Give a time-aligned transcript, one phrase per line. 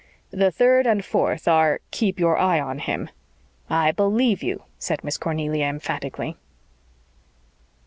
[0.31, 3.11] "The third and fourth are keep your eye on him."
[3.69, 6.37] "I believe you," said Miss Cornelia emphatically.